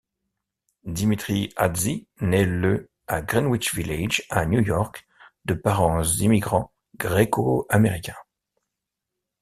[0.87, 5.05] Dimitri Hadzi naît le à Greenwich Village à New York,
[5.45, 8.17] de parents immigrants gréco-américains.